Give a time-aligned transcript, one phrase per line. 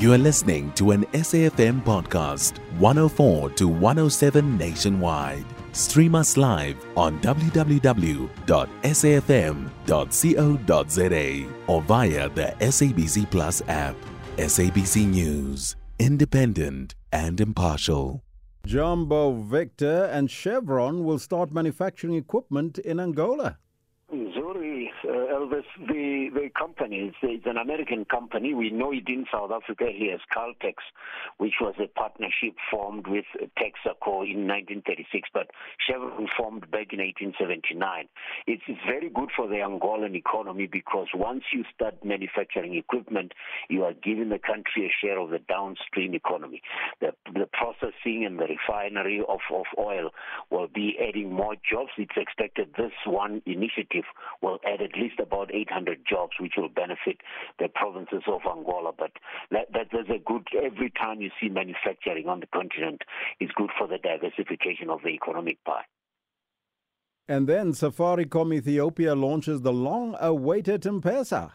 [0.00, 5.44] You are listening to an SAFM podcast, 104 to 107 nationwide.
[5.72, 7.74] Stream us live on www.safm.co.za
[11.66, 13.94] or via the SABC Plus app.
[14.38, 18.22] SABC News, independent and impartial.
[18.64, 23.58] Jumbo Victor and Chevron will start manufacturing equipment in Angola.
[25.10, 28.54] Uh, Elvis, the, the company, it's an American company.
[28.54, 30.74] We know it in South Africa here as Caltex,
[31.38, 33.24] which was a partnership formed with
[33.58, 35.50] Texaco in 1936, but
[35.84, 38.06] Chevron formed back in 1879.
[38.46, 43.32] It's, it's very good for the Angolan economy because once you start manufacturing equipment,
[43.68, 46.62] you are giving the country a share of the downstream economy.
[47.00, 50.10] The, the processing and the refinery of, of oil
[50.50, 51.90] will be adding more jobs.
[51.98, 54.04] It's expected this one initiative
[54.40, 57.18] will add at least about 800 jobs, which will benefit
[57.58, 58.92] the provinces of Angola.
[58.96, 59.12] But
[59.50, 63.02] that, that, that's a good, every time you see manufacturing on the continent,
[63.40, 65.84] it's good for the diversification of the economic pie.
[67.28, 71.52] And then Safaricom Ethiopia launches the long awaited M Pesa.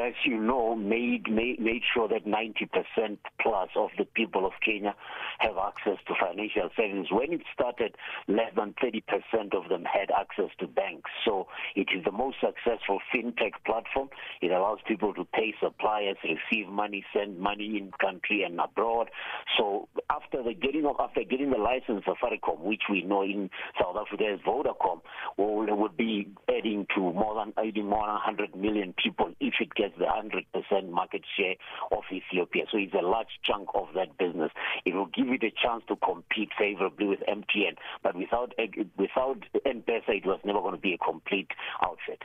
[0.00, 4.94] As you know, made, made, made sure that 90% plus of the people of Kenya
[5.40, 7.08] have access to financial services.
[7.10, 11.10] When it started, less than 30% of them had access to banks.
[11.24, 14.08] So it is the most successful fintech platform.
[14.40, 19.10] It allows people to pay suppliers, receive money, send money in country and abroad.
[19.58, 23.50] So after the getting of, after getting the license of Safaricom, which we know in
[23.80, 25.00] South Africa as Vodacom,
[25.36, 29.54] well, it would be adding to more than adding more than 100 million people if
[29.60, 31.54] it gets the 100% market share
[31.92, 32.64] of Ethiopia.
[32.70, 34.50] So it's a large chunk of that business.
[34.84, 38.52] It will give it a chance to compete favorably with MTN, but without
[38.96, 41.50] without M-Pesa, it was never going to be a complete
[41.82, 42.22] outfit.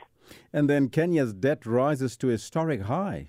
[0.52, 3.28] And then Kenya's debt rises to historic high.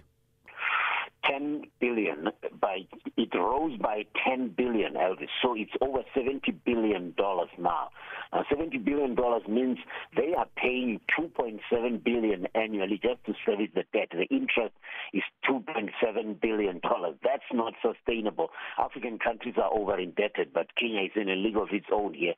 [1.30, 2.80] 10 billion by
[3.18, 5.28] it rose by 10 billion elvis.
[5.42, 7.90] So it's over 70 billion dollars now.
[8.32, 9.78] Uh, 70 billion dollars means
[10.16, 14.10] they are paying 2.7 billion annually just to service the debt.
[14.12, 14.74] The interest
[15.14, 17.16] is 2.7 billion dollars.
[17.24, 18.50] That's not sustainable.
[18.78, 22.34] African countries are over indebted but kenya is in a league of its own here.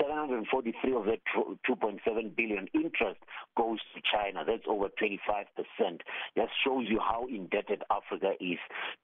[0.00, 1.20] 743 of that
[1.68, 3.20] 2.7 billion interest
[3.56, 4.44] goes to china.
[4.46, 6.02] That's over 25 percent.
[6.36, 8.58] That shows you how indebted africa is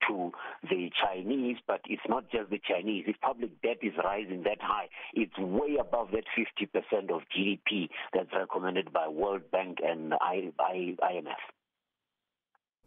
[0.07, 0.31] to
[0.69, 3.05] the Chinese, but it's not just the Chinese.
[3.07, 8.29] If public debt is rising that high, it's way above that 50% of GDP that's
[8.33, 11.43] recommended by World Bank and IMF.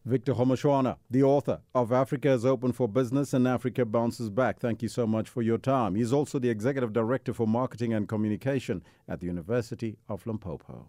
[0.04, 4.58] Victor Kgomoeswana, the author of Africa is Open for Business and Africa Bounces Back.
[4.58, 5.94] Thank you so much for your time.
[5.94, 10.88] He's also the Executive Director for Marketing and Communication at the University of Limpopo.